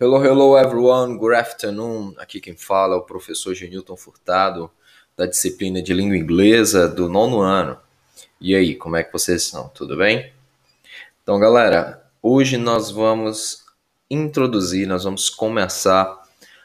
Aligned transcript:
Hello, 0.00 0.20
hello 0.20 0.58
everyone, 0.58 1.16
good 1.16 1.34
afternoon. 1.34 2.14
Aqui 2.18 2.40
quem 2.40 2.56
fala 2.56 2.94
é 2.94 2.98
o 2.98 3.02
professor 3.02 3.54
Genilton 3.54 3.96
Furtado, 3.96 4.68
da 5.16 5.26
disciplina 5.26 5.80
de 5.80 5.92
língua 5.94 6.16
inglesa 6.16 6.88
do 6.88 7.08
nono 7.08 7.40
ano. 7.40 7.78
E 8.40 8.56
aí, 8.56 8.74
como 8.74 8.96
é 8.96 9.04
que 9.04 9.12
vocês 9.12 9.42
estão? 9.42 9.68
Tudo 9.68 9.96
bem? 9.96 10.32
Então, 11.22 11.38
galera, 11.38 12.02
hoje 12.20 12.56
nós 12.56 12.90
vamos 12.90 13.64
introduzir, 14.10 14.88
nós 14.88 15.04
vamos 15.04 15.30
começar 15.30 16.20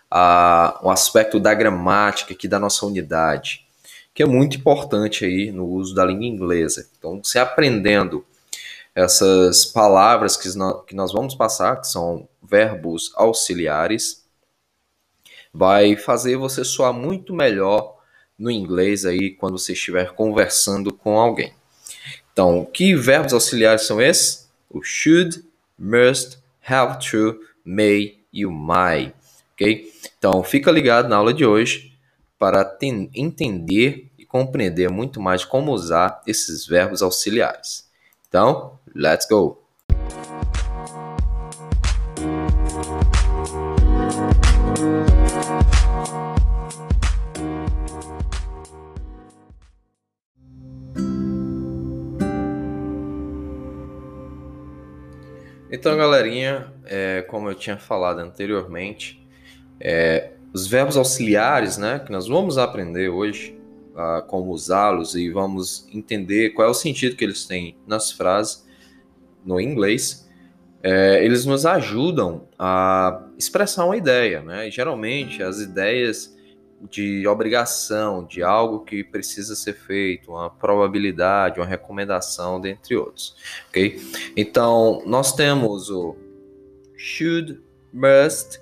a, 0.10 0.80
o 0.82 0.90
aspecto 0.90 1.40
da 1.40 1.54
gramática 1.54 2.34
aqui 2.34 2.48
da 2.48 2.58
nossa 2.58 2.88
unidade, 2.88 3.68
que 4.16 4.24
é 4.24 4.26
muito 4.26 4.58
importante 4.58 5.26
aí 5.26 5.52
no 5.52 5.68
uso 5.68 5.94
da 5.94 6.04
língua 6.04 6.26
inglesa. 6.26 6.90
Então, 6.98 7.22
você 7.24 7.38
aprendendo 7.38 8.26
essas 8.98 9.64
palavras 9.64 10.36
que 10.36 10.58
nós, 10.58 10.84
que 10.88 10.96
nós 10.96 11.14
vamos 11.14 11.36
passar, 11.36 11.80
que 11.80 11.88
são 11.88 12.28
verbos 12.42 13.12
auxiliares, 13.14 14.26
vai 15.54 15.96
fazer 15.96 16.36
você 16.36 16.66
soar 16.66 16.92
muito 16.92 17.32
melhor 17.32 17.96
no 18.36 18.50
inglês 18.50 19.06
aí 19.06 19.30
quando 19.30 19.60
você 19.60 19.74
estiver 19.74 20.16
conversando 20.16 20.92
com 20.92 21.20
alguém. 21.20 21.54
Então, 22.34 22.66
que 22.66 22.96
verbos 22.96 23.34
auxiliares 23.34 23.84
são 23.84 24.02
esses? 24.02 24.50
O 24.68 24.82
should, 24.82 25.46
must, 25.78 26.40
have 26.68 26.98
to, 27.08 27.40
may 27.64 28.18
e 28.34 28.48
o 28.48 28.52
might, 28.52 29.14
ok? 29.54 29.94
Então, 30.18 30.44
fica 30.44 30.72
ligado 30.72 31.08
na 31.08 31.18
aula 31.18 31.36
de 31.36 31.46
hoje 31.46 31.96
para 32.40 32.76
entender 33.14 34.10
e 34.18 34.26
compreender 34.26 34.90
muito 34.90 35.22
mais 35.22 35.46
como 35.46 35.72
usar 35.72 36.20
esses 36.26 36.66
verbos 36.66 37.04
auxiliares. 37.04 37.88
Então, 38.28 38.77
let's 38.98 39.28
go! 39.28 39.62
Então, 55.70 55.96
galerinha, 55.96 56.74
é, 56.86 57.22
como 57.22 57.50
eu 57.50 57.54
tinha 57.54 57.78
falado 57.78 58.20
anteriormente, 58.20 59.24
é, 59.80 60.32
os 60.52 60.66
verbos 60.66 60.98
auxiliares, 60.98 61.78
né, 61.78 62.00
que 62.00 62.12
nós 62.12 62.28
vamos 62.28 62.58
aprender 62.58 63.10
hoje, 63.10 63.58
uh, 63.94 64.26
como 64.28 64.52
usá-los 64.52 65.16
e 65.16 65.30
vamos 65.30 65.88
entender 65.94 66.52
qual 66.52 66.68
é 66.68 66.72
o 66.72 66.74
sentido 66.74 67.16
que 67.16 67.24
eles 67.24 67.46
têm 67.46 67.76
nas 67.86 68.12
frases 68.12 68.67
no 69.48 69.60
inglês, 69.60 70.28
é, 70.84 71.24
eles 71.26 71.46
nos 71.46 71.66
ajudam 71.66 72.48
a 72.60 73.24
expressar 73.38 73.86
uma 73.86 73.98
ideia, 73.98 74.42
né? 74.42 74.68
E 74.68 74.72
geralmente 74.72 75.42
as 75.42 75.60
ideias 75.60 76.38
de 76.92 77.28
obrigação, 77.28 78.24
de 78.24 78.44
algo 78.44 78.82
que 78.82 79.04
precisa 79.04 79.56
ser 79.56 79.74
feito, 79.74 80.32
uma 80.32 80.50
probabilidade, 80.50 81.60
uma 81.60 81.66
recomendação, 81.66 82.62
dentre 82.62 82.96
outros, 82.96 83.36
ok? 83.70 84.00
Então 84.36 85.02
nós 85.06 85.34
temos 85.34 85.90
o 85.90 86.16
should, 86.96 87.60
must, 87.92 88.60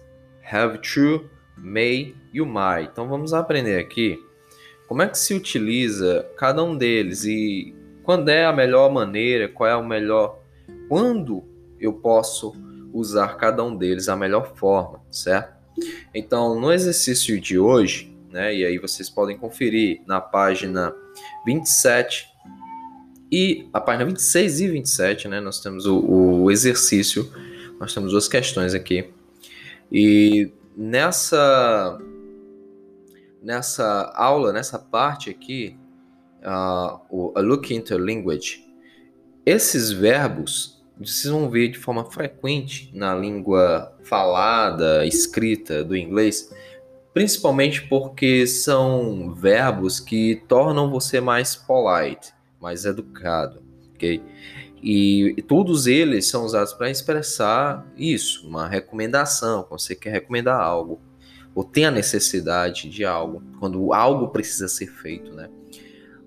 have 0.50 0.78
to, 0.78 1.30
may 1.58 2.16
e 2.32 2.40
o 2.40 2.46
might. 2.46 2.90
Então 2.92 3.10
vamos 3.10 3.34
aprender 3.34 3.80
aqui 3.80 4.18
como 4.88 5.02
é 5.02 5.08
que 5.08 5.18
se 5.18 5.34
utiliza 5.34 6.30
cada 6.38 6.64
um 6.64 6.78
deles 6.78 7.26
e 7.26 7.76
quando 8.04 8.30
é 8.30 8.46
a 8.46 8.54
melhor 8.54 8.92
maneira, 8.92 9.48
qual 9.48 9.68
é 9.70 9.76
o 9.76 9.84
melhor, 9.84 10.40
quando 10.88 11.44
eu 11.80 11.94
posso 11.94 12.54
usar 12.94 13.36
cada 13.36 13.64
um 13.64 13.76
deles 13.76 14.08
a 14.08 14.16
melhor 14.16 14.56
forma, 14.56 15.02
certo? 15.12 15.54
Então, 16.14 16.60
no 16.60 16.72
exercício 16.72 17.40
de 17.40 17.60
hoje, 17.60 18.16
né, 18.30 18.56
e 18.56 18.66
aí 18.66 18.78
vocês 18.78 19.10
podem 19.10 19.38
conferir 19.38 20.02
na 20.06 20.22
página 20.22 20.94
27 21.46 22.26
e 23.32 23.68
a 23.74 23.82
página 23.82 24.06
26 24.06 24.62
e 24.62 24.68
27, 24.70 25.28
né, 25.28 25.42
nós 25.42 25.60
temos 25.60 25.86
o, 25.86 26.00
o 26.00 26.52
exercício, 26.52 27.30
nós 27.80 27.94
temos 27.94 28.12
duas 28.12 28.28
questões 28.28 28.74
aqui. 28.74 29.10
E 29.92 30.52
nessa 30.76 32.00
nessa 33.42 34.12
aula, 34.16 34.52
nessa 34.52 34.80
parte 34.80 35.30
aqui, 35.30 35.78
uh, 36.42 37.00
o 37.10 37.34
a 37.36 37.42
look 37.42 37.72
into 37.74 37.96
language, 37.96 38.65
esses 39.46 39.92
verbos 39.92 40.76
vocês 40.98 41.32
vão 41.32 41.50
ver 41.50 41.70
de 41.70 41.78
forma 41.78 42.06
frequente 42.06 42.90
na 42.94 43.14
língua 43.14 43.94
falada, 44.04 45.06
escrita 45.06 45.84
do 45.84 45.96
inglês, 45.96 46.54
principalmente 47.14 47.82
porque 47.88 48.48
são 48.48 49.34
verbos 49.34 50.00
que 50.00 50.42
tornam 50.48 50.90
você 50.90 51.20
mais 51.20 51.56
polite, 51.56 52.34
mais 52.62 52.86
educado, 52.86 53.62
ok? 53.94 54.24
E, 54.82 55.44
todos 55.48 55.88
eles 55.88 56.28
são 56.28 56.46
usados 56.46 56.74
para 56.74 56.90
expressar 56.90 57.86
isso, 57.98 58.48
uma 58.48 58.68
recomendação, 58.68 59.64
quando 59.64 59.82
você 59.82 59.96
quer 59.96 60.12
recomendar 60.12 60.60
algo 60.62 61.02
ou 61.54 61.64
tem 61.64 61.86
a 61.86 61.92
necessidade 61.92 62.90
de 62.90 63.06
algo, 63.06 63.42
quando 63.60 63.94
algo 63.94 64.28
precisa 64.28 64.68
ser 64.68 64.88
feito, 64.88 65.32
né? 65.34 65.50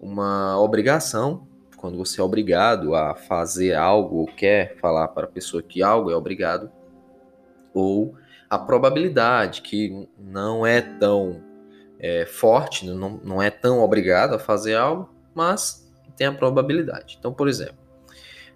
Uma 0.00 0.58
obrigação, 0.58 1.46
quando 1.88 1.96
você 1.96 2.20
é 2.20 2.24
obrigado 2.24 2.94
a 2.94 3.14
fazer 3.14 3.74
algo 3.74 4.18
ou 4.18 4.26
quer 4.26 4.76
falar 4.76 5.08
para 5.08 5.24
a 5.24 5.30
pessoa 5.30 5.62
que 5.62 5.82
algo 5.82 6.10
é 6.10 6.14
obrigado, 6.14 6.70
ou 7.72 8.14
a 8.50 8.58
probabilidade, 8.58 9.62
que 9.62 10.06
não 10.18 10.66
é 10.66 10.82
tão 10.82 11.42
é, 11.98 12.26
forte, 12.26 12.86
não, 12.86 13.18
não 13.24 13.42
é 13.42 13.48
tão 13.48 13.80
obrigado 13.80 14.34
a 14.34 14.38
fazer 14.38 14.74
algo, 14.74 15.08
mas 15.34 15.90
tem 16.14 16.26
a 16.26 16.32
probabilidade. 16.32 17.16
Então, 17.18 17.32
por 17.32 17.48
exemplo, 17.48 17.78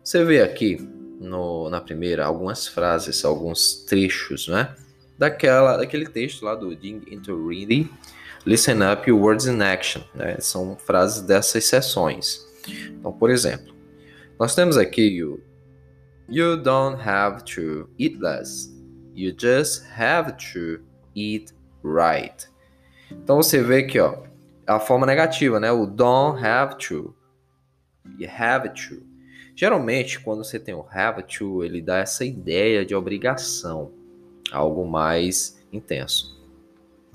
você 0.05 0.23
vê 0.23 0.43
aqui 0.43 0.87
no, 1.19 1.71
na 1.71 1.81
primeira 1.81 2.27
algumas 2.27 2.67
frases, 2.69 3.25
alguns 3.25 3.77
trechos, 3.85 4.47
né? 4.47 4.75
daquela, 5.17 5.79
daquele 5.79 6.05
texto 6.05 6.45
lá 6.45 6.55
do 6.55 6.77
Ding 6.77 7.01
into 7.11 7.49
Reading, 7.49 7.89
Listen 8.45 8.81
Up 8.93 9.11
Words 9.11 9.47
in 9.47 9.63
Action. 9.63 10.03
Né? 10.15 10.37
São 10.39 10.77
frases 10.77 11.23
dessas 11.23 11.65
sessões. 11.65 12.52
Então, 12.69 13.13
por 13.13 13.31
exemplo, 13.31 13.75
nós 14.39 14.55
temos 14.55 14.77
aqui 14.77 15.23
o 15.23 15.41
You 16.29 16.57
don't 16.57 17.01
have 17.03 17.45
to 17.55 17.89
eat 17.99 18.19
less. 18.19 18.73
You 19.15 19.35
just 19.37 19.85
have 19.97 20.33
to 20.53 20.83
eat 21.15 21.53
right. 21.83 22.49
Então 23.11 23.37
você 23.37 23.63
vê 23.63 23.79
aqui, 23.79 23.99
ó, 23.99 24.23
a 24.67 24.81
forma 24.81 25.07
negativa, 25.07 25.61
né? 25.61 25.71
O 25.71 25.87
don't 25.87 26.43
have 26.45 26.77
to. 26.79 27.15
You 28.19 28.29
have 28.37 28.69
to. 28.71 29.03
Geralmente, 29.55 30.19
quando 30.21 30.45
você 30.45 30.59
tem 30.59 30.75
o 30.75 30.87
have 30.91 31.23
to, 31.25 31.63
ele 31.63 31.83
dá 31.83 31.99
essa 31.99 32.25
ideia 32.25 32.85
de 32.85 32.95
obrigação 32.95 33.93
algo 34.51 34.87
mais 34.87 35.63
intenso. 35.73 36.41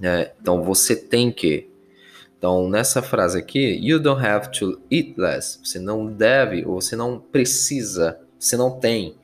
É, 0.02 0.34
então 0.40 0.64
você 0.64 0.96
tem 0.96 1.32
que. 1.32 1.70
Então 2.38 2.70
nessa 2.70 3.02
frase 3.02 3.40
aqui, 3.40 3.80
you 3.82 4.00
don't 4.00 4.24
have 4.26 4.52
to 4.52 4.82
eat 4.92 5.16
less. 5.18 5.60
Você 5.64 5.80
não 5.80 6.06
deve 6.06 6.66
ou 6.66 6.80
você 6.80 6.96
não 6.96 7.20
precisa, 7.20 8.20
você 8.40 8.56
não 8.56 8.80
tem 8.80 9.18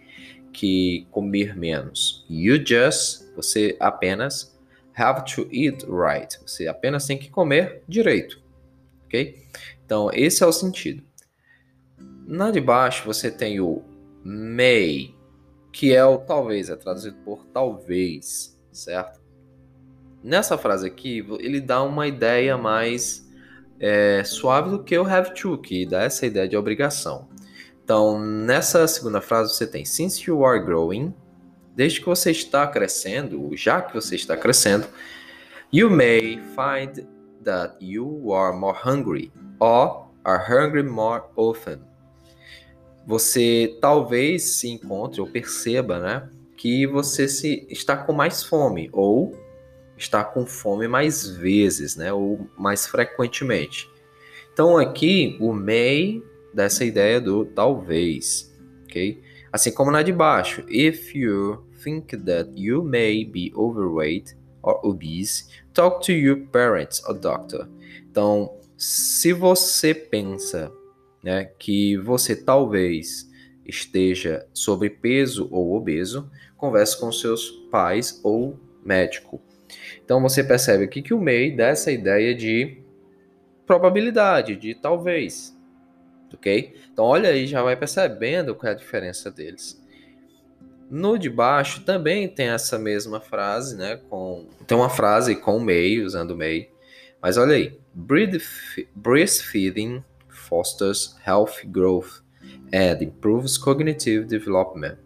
que 0.52 1.08
comer 1.12 1.56
menos. 1.56 2.26
You 2.30 2.58
just, 2.66 3.24
você 3.36 3.76
apenas 3.80 4.58
have 4.96 5.24
to 5.34 5.48
eat 5.52 5.86
right. 5.86 6.40
Você 6.46 6.68
apenas 6.68 7.06
tem 7.06 7.18
que 7.18 7.30
comer 7.30 7.84
direito, 7.88 8.42
ok? 9.06 9.44
Então 9.86 10.10
esse 10.14 10.44
é 10.44 10.48
o 10.48 10.54
sentido. 10.54 11.04
Na 12.26 12.52
de 12.52 12.62
baixo 12.62 13.06
você 13.06 13.30
tem 13.30 13.60
o 13.60 13.84
may, 14.24 15.14
que 15.72 15.94
é 15.94 16.06
o 16.06 16.18
talvez, 16.20 16.70
é 16.70 16.76
traduzido 16.76 17.18
por 17.26 17.46
talvez, 17.48 18.58
certo? 18.72 19.23
Nessa 20.24 20.58
frase 20.58 20.88
aqui, 20.88 21.26
ele 21.40 21.60
dá 21.60 21.84
uma 21.84 22.08
ideia 22.08 22.58
mais 22.58 23.30
é, 23.80 24.24
suave 24.24 24.70
do 24.70 24.84
que 24.84 24.98
o 24.98 25.06
have 25.06 25.34
to, 25.34 25.58
que 25.58 25.86
dá 25.86 26.04
essa 26.04 26.26
ideia 26.26 26.48
de 26.48 26.56
obrigação. 26.56 27.28
Então, 27.84 28.18
nessa 28.18 28.88
segunda 28.88 29.20
frase, 29.20 29.54
você 29.54 29.68
tem 29.68 29.84
since 29.84 30.24
you 30.26 30.46
are 30.46 30.64
growing, 30.64 31.14
desde 31.76 32.00
que 32.00 32.06
você 32.06 32.32
está 32.32 32.66
crescendo, 32.66 33.50
já 33.58 33.82
que 33.82 33.94
você 33.94 34.16
está 34.16 34.38
crescendo, 34.38 34.88
you 35.72 35.90
may 35.90 36.40
find 36.56 37.06
that 37.44 37.76
you 37.82 38.34
are 38.34 38.56
more 38.56 38.78
hungry 38.86 39.32
or 39.60 40.08
are 40.24 40.42
hungry 40.50 40.84
more 40.84 41.24
often 41.36 41.80
você 43.06 43.78
talvez 43.82 44.56
se 44.56 44.70
encontre 44.70 45.20
ou 45.20 45.28
perceba, 45.28 46.00
né, 46.00 46.30
que 46.56 46.88
você 46.88 47.28
se 47.28 47.68
está 47.70 47.98
com 47.98 48.14
mais 48.14 48.44
fome 48.44 48.90
ou 48.94 49.38
está 49.98 50.24
com 50.24 50.46
fome 50.46 50.88
mais 50.88 51.28
vezes, 51.28 51.96
né, 51.96 52.12
ou 52.12 52.48
mais 52.58 52.88
frequentemente. 52.88 53.90
Então 54.52 54.78
aqui 54.78 55.38
o 55.40 55.54
may 55.54 56.22
dessa 56.54 56.86
ideia 56.86 57.20
do 57.20 57.46
talvez, 57.46 58.54
ok? 58.86 59.22
Assim 59.52 59.72
como 59.72 59.92
na 59.92 60.02
de 60.02 60.12
baixo, 60.12 60.64
if 60.68 61.16
you 61.16 61.64
think 61.84 62.18
that 62.18 62.52
you 62.56 62.84
may 62.84 63.26
be 63.26 63.52
overweight 63.56 64.36
or 64.62 64.80
obese, 64.84 65.48
talk 65.74 66.06
to 66.06 66.12
your 66.12 66.48
parents 66.48 67.04
or 67.06 67.14
doctor. 67.14 67.68
Então, 68.10 68.58
se 68.78 69.34
você 69.34 69.94
pensa 69.94 70.72
né, 71.24 71.46
que 71.58 71.98
você 71.98 72.36
talvez 72.36 73.30
esteja 73.66 74.46
sobrepeso 74.54 75.48
ou 75.52 75.76
obeso, 75.76 76.30
converse 76.58 77.00
com 77.00 77.12
seus 77.12 77.50
pais 77.72 78.20
ou 78.24 78.60
médico. 78.84 79.42
Então 80.04 80.22
você 80.22 80.44
percebe 80.44 80.84
aqui 80.84 81.02
que 81.02 81.14
o 81.14 81.20
MEI 81.20 81.56
dá 81.56 81.68
essa 81.68 81.92
ideia 81.92 82.34
de 82.34 82.78
probabilidade, 83.66 84.56
de 84.56 84.76
talvez. 84.76 85.58
Ok? 86.34 86.76
Então 86.92 87.06
olha 87.06 87.30
aí, 87.30 87.46
já 87.46 87.62
vai 87.62 87.76
percebendo 87.76 88.56
qual 88.56 88.72
é 88.72 88.76
a 88.76 88.78
diferença 88.78 89.30
deles. 89.30 89.82
No 90.90 91.18
de 91.18 91.30
baixo 91.30 91.84
também 91.84 92.28
tem 92.28 92.50
essa 92.50 92.78
mesma 92.78 93.20
frase, 93.20 93.76
né? 93.76 94.00
Com, 94.10 94.48
tem 94.68 94.78
uma 94.78 94.90
frase 94.90 95.36
com 95.36 95.60
MEI, 95.60 96.02
usando 96.02 96.36
MEI. 96.36 96.70
Mas 97.22 97.38
olha 97.38 97.56
aí. 97.56 97.80
Breastfeeding 98.96 100.04
fosters 100.28 101.16
healthy 101.26 101.66
growth 101.68 102.22
and 102.74 103.02
improves 103.02 103.58
cognitive 103.58 104.26
development. 104.26 104.98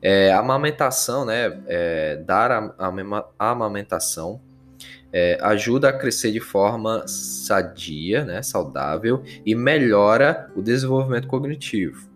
É, 0.00 0.32
a 0.32 0.40
amamentação, 0.40 1.24
né, 1.24 1.62
é, 1.66 2.16
dar 2.16 2.50
a, 2.50 2.74
a 3.38 3.50
amamentação 3.50 4.40
é, 5.12 5.38
ajuda 5.42 5.90
a 5.90 5.92
crescer 5.92 6.32
de 6.32 6.40
forma 6.40 7.06
sadia, 7.06 8.24
né, 8.24 8.42
saudável 8.42 9.22
e 9.44 9.54
melhora 9.54 10.50
o 10.56 10.62
desenvolvimento 10.62 11.28
cognitivo. 11.28 12.10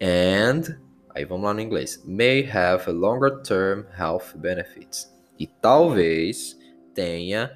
And, 0.00 0.78
aí 1.14 1.24
vamos 1.24 1.44
lá 1.44 1.52
no 1.52 1.60
inglês, 1.60 2.02
may 2.06 2.48
have 2.48 2.88
a 2.88 2.92
longer 2.92 3.42
term 3.42 3.84
health 3.98 4.36
benefits. 4.36 5.12
E 5.38 5.46
talvez 5.46 6.56
tenha 6.94 7.52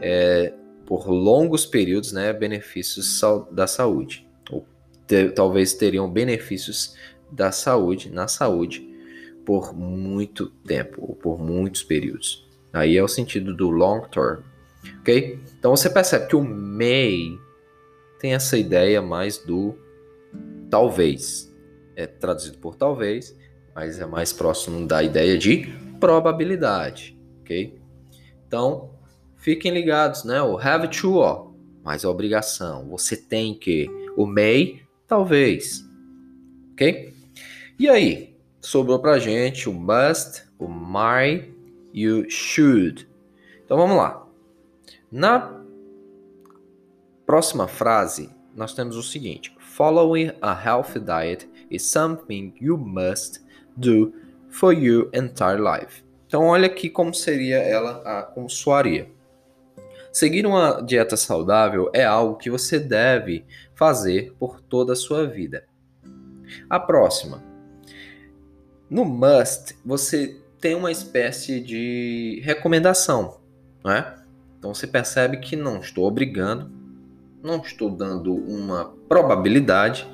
é, 0.00 0.52
por 0.84 1.08
longos 1.08 1.64
períodos, 1.64 2.12
né, 2.12 2.32
benefícios 2.32 3.20
da 3.50 3.66
saúde. 3.66 4.28
Ou 4.50 4.66
ter, 5.06 5.32
talvez 5.32 5.74
teriam 5.74 6.10
benefícios 6.10 6.94
da 7.32 7.50
saúde, 7.50 8.10
na 8.10 8.28
saúde, 8.28 8.88
por 9.44 9.74
muito 9.74 10.50
tempo, 10.66 11.02
ou 11.02 11.16
por 11.16 11.40
muitos 11.40 11.82
períodos. 11.82 12.48
Aí 12.72 12.96
é 12.96 13.02
o 13.02 13.08
sentido 13.08 13.54
do 13.54 13.70
long 13.70 14.02
term, 14.02 14.40
ok? 15.00 15.40
Então 15.58 15.74
você 15.76 15.90
percebe 15.90 16.28
que 16.28 16.36
o 16.36 16.42
may 16.42 17.38
tem 18.18 18.34
essa 18.34 18.56
ideia 18.56 19.02
mais 19.02 19.38
do 19.38 19.74
talvez. 20.70 21.52
É 21.96 22.06
traduzido 22.06 22.58
por 22.58 22.76
talvez, 22.76 23.36
mas 23.74 23.98
é 23.98 24.06
mais 24.06 24.32
próximo 24.32 24.86
da 24.86 25.02
ideia 25.02 25.36
de 25.36 25.66
probabilidade, 26.00 27.18
ok? 27.40 27.78
Então, 28.46 28.90
fiquem 29.36 29.72
ligados, 29.72 30.24
né? 30.24 30.40
O 30.42 30.58
have 30.58 30.88
to, 30.88 31.16
ó, 31.16 31.52
mais 31.84 32.04
a 32.04 32.10
obrigação. 32.10 32.88
Você 32.88 33.16
tem 33.16 33.54
que. 33.54 33.88
O 34.16 34.26
may, 34.26 34.82
talvez, 35.06 35.84
ok? 36.72 37.11
E 37.82 37.88
aí, 37.88 38.36
sobrou 38.60 39.00
pra 39.00 39.18
gente 39.18 39.68
o 39.68 39.72
must, 39.72 40.44
o 40.56 40.68
might 40.68 41.52
e 41.92 42.08
o 42.08 42.30
should. 42.30 43.08
Então 43.64 43.76
vamos 43.76 43.96
lá. 43.96 44.24
Na 45.10 45.60
próxima 47.26 47.66
frase, 47.66 48.30
nós 48.54 48.72
temos 48.72 48.96
o 48.96 49.02
seguinte: 49.02 49.52
Following 49.58 50.30
a 50.40 50.54
healthy 50.54 51.00
diet 51.00 51.50
is 51.72 51.82
something 51.82 52.54
you 52.60 52.78
must 52.78 53.40
do 53.76 54.12
for 54.48 54.72
your 54.72 55.10
entire 55.12 55.60
life. 55.60 56.04
Então 56.28 56.46
olha 56.46 56.66
aqui 56.66 56.88
como 56.88 57.12
seria 57.12 57.56
ela, 57.58 58.00
a, 58.04 58.22
como 58.22 58.48
soaria. 58.48 59.10
Seguir 60.12 60.46
uma 60.46 60.80
dieta 60.80 61.16
saudável 61.16 61.90
é 61.92 62.04
algo 62.04 62.36
que 62.36 62.48
você 62.48 62.78
deve 62.78 63.44
fazer 63.74 64.32
por 64.38 64.60
toda 64.60 64.92
a 64.92 64.96
sua 64.96 65.26
vida. 65.26 65.66
A 66.70 66.78
próxima. 66.78 67.50
No 68.92 69.06
must, 69.06 69.74
você 69.82 70.38
tem 70.60 70.74
uma 70.74 70.92
espécie 70.92 71.60
de 71.60 72.42
recomendação, 72.44 73.40
não 73.82 73.90
é? 73.90 74.22
Então 74.58 74.74
você 74.74 74.86
percebe 74.86 75.38
que 75.38 75.56
não 75.56 75.80
estou 75.80 76.04
obrigando, 76.04 76.70
não 77.42 77.56
estou 77.62 77.88
dando 77.88 78.34
uma 78.34 78.94
probabilidade, 79.08 80.06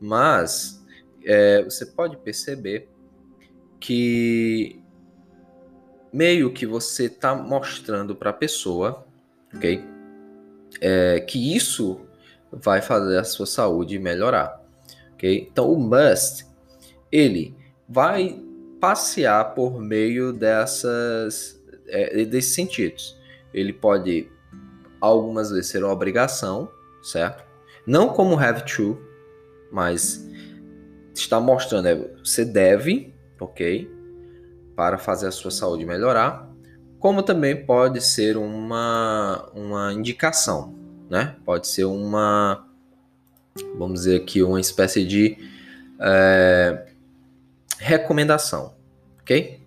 mas 0.00 0.84
é, 1.24 1.62
você 1.62 1.86
pode 1.86 2.16
perceber 2.16 2.88
que 3.78 4.82
meio 6.12 6.52
que 6.52 6.66
você 6.66 7.04
está 7.04 7.36
mostrando 7.36 8.16
para 8.16 8.30
a 8.30 8.32
pessoa, 8.32 9.06
ok? 9.54 9.84
É, 10.80 11.20
que 11.20 11.54
isso 11.54 12.00
vai 12.50 12.82
fazer 12.82 13.18
a 13.18 13.24
sua 13.24 13.46
saúde 13.46 13.96
melhorar, 13.96 14.60
ok? 15.14 15.48
Então 15.52 15.72
o 15.72 15.78
must, 15.78 16.44
ele 17.12 17.56
vai 17.88 18.40
passear 18.80 19.54
por 19.54 19.80
meio 19.80 20.32
dessas 20.32 21.58
é, 21.86 22.24
desses 22.24 22.54
sentidos. 22.54 23.16
Ele 23.52 23.72
pode 23.72 24.30
algumas 25.00 25.50
vezes 25.50 25.68
ser 25.68 25.82
uma 25.82 25.92
obrigação, 25.92 26.70
certo? 27.02 27.44
Não 27.86 28.08
como 28.08 28.38
have 28.38 28.64
to, 28.64 28.98
mas 29.72 30.28
está 31.14 31.40
mostrando 31.40 31.86
é, 31.86 31.94
você 32.22 32.44
deve, 32.44 33.14
ok, 33.40 33.90
para 34.76 34.98
fazer 34.98 35.26
a 35.26 35.32
sua 35.32 35.50
saúde 35.50 35.84
melhorar, 35.86 36.48
como 36.98 37.22
também 37.22 37.64
pode 37.64 38.00
ser 38.00 38.36
uma 38.36 39.50
uma 39.54 39.92
indicação, 39.92 40.74
né? 41.08 41.36
Pode 41.44 41.66
ser 41.66 41.84
uma 41.84 42.66
vamos 43.76 44.00
dizer 44.00 44.20
aqui 44.20 44.42
uma 44.42 44.60
espécie 44.60 45.04
de 45.04 45.36
é, 46.00 46.87
recomendação, 47.78 48.74
ok? 49.20 49.66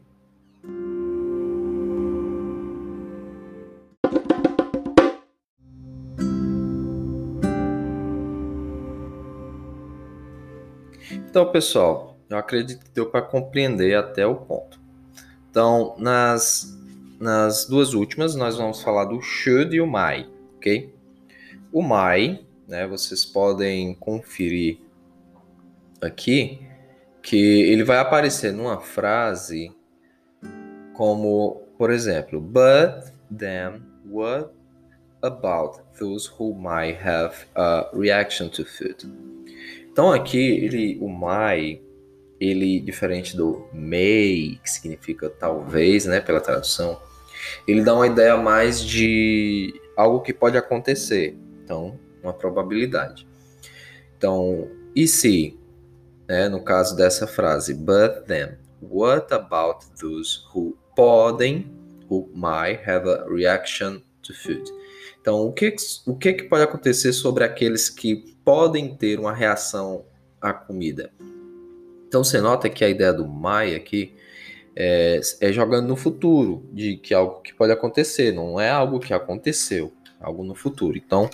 Então, 11.32 11.50
pessoal, 11.50 12.18
eu 12.30 12.38
acredito 12.38 12.84
que 12.84 12.92
deu 12.92 13.06
para 13.10 13.22
compreender 13.22 13.96
até 13.96 14.26
o 14.26 14.36
ponto. 14.36 14.80
Então, 15.50 15.96
nas, 15.98 16.78
nas 17.20 17.66
duas 17.66 17.94
últimas, 17.94 18.36
nós 18.36 18.58
vamos 18.58 18.82
falar 18.82 19.06
do 19.06 19.22
should 19.22 19.74
e 19.74 19.80
o 19.80 19.88
might, 19.88 20.30
ok? 20.58 20.94
O 21.72 21.82
might, 21.82 22.46
né, 22.68 22.86
vocês 22.86 23.24
podem 23.24 23.94
conferir 23.96 24.80
aqui, 26.02 26.60
que 27.22 27.62
ele 27.64 27.84
vai 27.84 27.98
aparecer 27.98 28.52
numa 28.52 28.80
frase 28.80 29.72
como, 30.94 31.68
por 31.78 31.92
exemplo, 31.92 32.40
but 32.40 33.12
then 33.36 33.82
what 34.10 34.50
about 35.22 35.80
those 36.00 36.30
who 36.40 36.54
might 36.54 36.98
have 37.02 37.36
a 37.56 37.90
reaction 37.94 38.50
to 38.50 38.66
food? 38.66 39.08
Então 39.92 40.12
aqui 40.12 40.40
ele, 40.40 40.98
o 41.02 41.10
might, 41.10 41.82
ele 42.40 42.80
diferente 42.80 43.38
do 43.38 43.68
may, 43.74 44.60
que 44.64 44.70
significa 44.70 45.30
talvez, 45.30 46.06
né, 46.06 46.20
pela 46.20 46.42
tradução, 46.42 47.00
ele 47.68 47.84
dá 47.84 47.94
uma 47.94 48.08
ideia 48.08 48.38
mais 48.38 48.84
de 48.84 49.74
algo 49.96 50.22
que 50.22 50.34
pode 50.34 50.58
acontecer. 50.58 51.38
Então, 51.64 52.00
uma 52.24 52.34
probabilidade. 52.34 53.28
Então, 54.18 54.70
e 54.96 55.08
se 55.08 55.58
né, 56.32 56.48
no 56.48 56.64
caso 56.64 56.96
dessa 56.96 57.28
frase, 57.28 57.74
but 57.74 58.26
then, 58.26 58.58
what 58.82 59.34
about 59.34 59.86
those 60.00 60.40
who 60.54 60.78
podem, 60.96 61.70
who 62.10 62.32
might 62.34 62.80
have 62.90 63.06
a 63.06 63.26
reaction 63.28 64.02
to 64.24 64.34
food? 64.34 64.64
Então, 65.20 65.46
o 65.46 65.52
que, 65.52 65.76
o 66.08 66.16
que, 66.16 66.32
que 66.32 66.44
pode 66.44 66.64
acontecer 66.64 67.12
sobre 67.12 67.44
aqueles 67.44 67.90
que 67.90 68.34
podem 68.46 68.96
ter 68.96 69.20
uma 69.20 69.34
reação 69.34 70.06
à 70.40 70.54
comida? 70.54 71.12
Então, 72.08 72.24
você 72.24 72.40
nota 72.40 72.70
que 72.70 72.86
a 72.86 72.90
ideia 72.90 73.12
do 73.12 73.28
might 73.28 73.76
aqui 73.76 74.16
é, 74.74 75.20
é 75.42 75.52
jogando 75.52 75.90
no 75.90 75.98
futuro, 75.98 76.66
de 76.72 76.96
que 76.96 77.14
algo 77.14 77.42
que 77.42 77.54
pode 77.54 77.74
acontecer, 77.74 78.32
não 78.32 78.58
é 78.58 78.70
algo 78.70 79.02
que 79.02 79.14
aconteceu, 79.14 79.92
algo 80.18 80.46
no 80.46 80.56
futuro. 80.56 80.98
Então, 80.98 81.30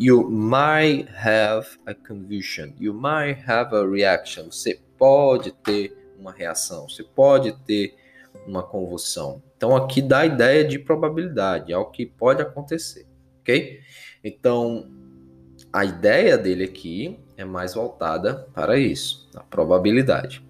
You 0.00 0.30
might 0.30 1.10
have 1.14 1.66
a 1.84 1.94
convulsion. 1.94 2.72
You 2.80 2.94
might 2.94 3.42
have 3.46 3.76
a 3.76 3.86
reaction. 3.86 4.50
Você 4.50 4.80
pode 4.96 5.52
ter 5.52 5.94
uma 6.18 6.32
reação. 6.32 6.88
Você 6.88 7.04
pode 7.04 7.52
ter 7.66 7.94
uma 8.46 8.62
convulsão. 8.62 9.42
Então 9.56 9.76
aqui 9.76 10.00
dá 10.00 10.20
a 10.20 10.26
ideia 10.26 10.64
de 10.64 10.78
probabilidade, 10.78 11.70
é 11.70 11.76
o 11.76 11.84
que 11.84 12.06
pode 12.06 12.40
acontecer, 12.40 13.06
ok? 13.40 13.80
Então 14.24 14.90
a 15.70 15.84
ideia 15.84 16.38
dele 16.38 16.64
aqui 16.64 17.20
é 17.36 17.44
mais 17.44 17.74
voltada 17.74 18.48
para 18.54 18.78
isso, 18.78 19.28
a 19.34 19.42
probabilidade. 19.42 20.42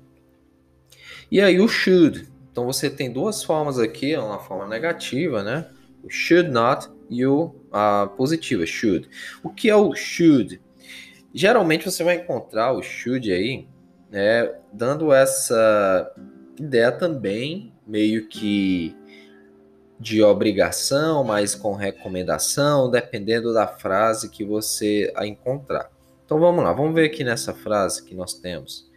E 1.29 1.41
aí 1.41 1.61
o 1.61 1.67
should. 1.67 2.29
Então 2.53 2.67
você 2.67 2.89
tem 2.89 3.13
duas 3.13 3.43
formas 3.43 3.81
aqui, 3.81 4.17
uma 4.17 4.39
forma 4.39 4.69
negativa, 4.69 5.43
né? 5.43 5.69
Should 6.09 6.51
not 6.51 6.89
e 7.09 7.27
o 7.27 7.55
a 7.73 8.11
positiva, 8.17 8.67
should. 8.67 9.09
O 9.43 9.51
que 9.51 9.69
é 9.71 9.77
o 9.77 9.95
should? 9.95 10.61
Geralmente 11.33 11.91
você 11.91 12.03
vai 12.03 12.17
encontrar 12.17 12.73
o 12.73 12.83
should 12.83 13.33
aí, 13.33 13.69
né, 14.11 14.53
dando 14.73 15.13
essa 15.13 16.13
ideia 16.59 16.91
também 16.91 17.73
meio 17.87 18.27
que 18.29 18.97
de 19.99 20.23
obrigação, 20.23 21.23
mas 21.23 21.55
com 21.55 21.75
recomendação, 21.75 22.91
dependendo 22.91 23.53
da 23.53 23.67
frase 23.67 24.31
que 24.31 24.45
você 24.45 25.13
a 25.15 25.27
encontrar. 25.27 25.91
Então 26.25 26.41
vamos 26.41 26.65
lá, 26.65 26.73
vamos 26.73 26.95
ver 26.95 27.07
aqui 27.07 27.23
nessa 27.23 27.53
frase 27.53 28.03
que 28.05 28.15
nós 28.15 28.35
temos. 28.35 28.89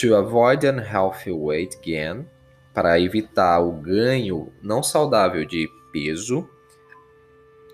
To 0.00 0.14
avoid 0.14 0.66
unhealthy 0.66 1.32
weight 1.32 1.78
gain, 1.82 2.26
para 2.72 3.00
evitar 3.00 3.60
o 3.60 3.72
ganho 3.72 4.52
não 4.62 4.82
saudável 4.82 5.44
de 5.44 5.68
peso. 5.94 6.50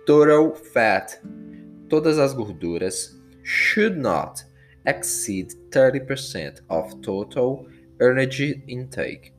Total 0.05 0.55
fat, 0.55 1.23
todas 1.89 2.19
as 2.19 2.35
gorduras, 2.35 3.19
should 3.43 3.99
not 3.99 4.45
exceed 4.85 5.55
30% 5.71 6.62
of 6.69 6.97
total 6.97 7.67
energy 7.99 8.62
intake. 8.69 9.33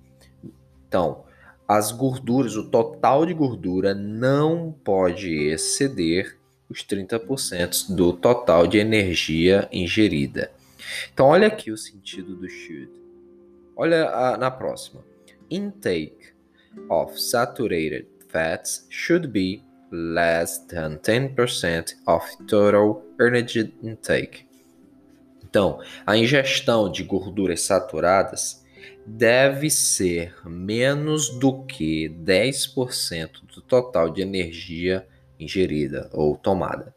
Então, 0.88 1.26
as 1.68 1.92
gorduras, 1.92 2.56
o 2.56 2.70
total 2.70 3.26
de 3.26 3.34
gordura 3.34 3.94
não 3.94 4.72
pode 4.84 5.32
exceder 5.32 6.38
os 6.68 6.84
30% 6.84 7.96
do 7.96 8.14
total 8.14 8.66
de 8.66 8.80
energia 8.80 9.70
ingerida. 9.72 10.52
Então, 11.14 11.28
olha 11.28 11.48
aqui 11.48 11.72
o 11.72 11.78
sentido 11.78 12.36
do 12.36 12.50
should. 12.50 12.92
Olha 13.76 14.10
a, 14.10 14.38
na 14.38 14.50
próxima. 14.50 15.04
Intake 15.50 16.34
of 16.90 17.20
saturated 17.20 18.11
fats 18.32 18.88
should 18.90 19.28
be 19.28 19.64
less 19.92 20.60
than 20.68 20.98
10% 20.98 21.96
of 22.08 22.26
total 22.48 23.04
energy 23.20 23.74
intake. 23.84 24.46
Então, 25.44 25.80
a 26.06 26.16
ingestão 26.16 26.90
de 26.90 27.04
gorduras 27.04 27.62
saturadas 27.62 28.64
deve 29.06 29.70
ser 29.70 30.34
menos 30.46 31.30
do 31.40 31.64
que 31.64 32.08
10% 32.10 33.46
do 33.54 33.62
total 33.62 34.10
de 34.10 34.22
energia 34.22 35.06
ingerida 35.40 36.10
ou 36.14 36.38
tomada. 36.38 36.96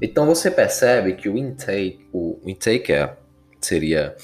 Então 0.00 0.26
você 0.26 0.50
percebe 0.50 1.14
que 1.14 1.28
o 1.28 1.36
intake, 1.36 2.08
o 2.12 2.40
intake 2.46 2.92
é, 2.92 3.16
seria 3.60 4.16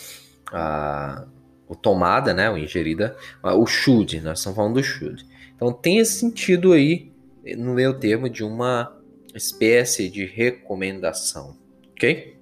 a, 0.53 1.27
o 1.69 1.77
tomada, 1.77 2.35
né, 2.35 2.51
o 2.51 2.59
ingerida, 2.59 3.17
o 3.43 3.67
should, 3.67 4.21
nós 4.21 4.39
estamos 4.39 4.57
falando 4.57 4.75
do 4.75 4.83
should. 4.83 5.25
Então 5.61 5.75
tem 5.75 5.99
esse 5.99 6.15
sentido 6.15 6.73
aí 6.73 7.13
no 7.59 7.75
meu 7.75 7.93
termo 7.99 8.31
de 8.31 8.43
uma 8.43 8.99
espécie 9.35 10.09
de 10.09 10.25
recomendação, 10.25 11.55
ok? 11.93 12.35